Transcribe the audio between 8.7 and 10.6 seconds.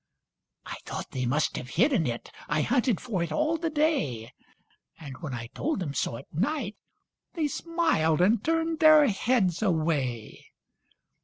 their heads away.